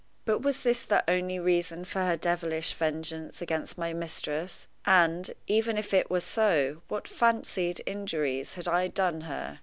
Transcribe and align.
But 0.25 0.39
was 0.39 0.63
this 0.63 0.81
the 0.81 1.03
only 1.07 1.37
reason 1.37 1.85
for 1.85 1.99
her 1.99 2.17
devilish 2.17 2.73
vengeance 2.73 3.39
against 3.39 3.77
my 3.77 3.93
mistress? 3.93 4.65
And, 4.83 5.29
even 5.45 5.77
if 5.77 5.93
it 5.93 6.09
were 6.09 6.21
so, 6.21 6.81
what 6.87 7.07
fancied 7.07 7.83
injuries 7.85 8.55
had 8.55 8.67
I 8.67 8.87
done 8.87 9.21
her? 9.29 9.59